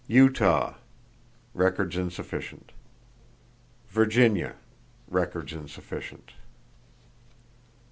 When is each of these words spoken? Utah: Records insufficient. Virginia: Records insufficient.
Utah: 0.07 0.73
Records 1.53 1.95
insufficient. 1.95 2.71
Virginia: 3.91 4.55
Records 5.07 5.53
insufficient. 5.53 6.31